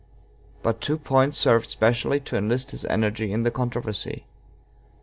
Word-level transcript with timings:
But 0.63 0.81
two 0.81 0.97
points 0.97 1.37
served 1.37 1.67
specially 1.69 2.19
to 2.21 2.35
enlist 2.35 2.71
his 2.71 2.85
energy 2.85 3.31
in 3.31 3.43
the 3.43 3.51
controversy. 3.51 4.25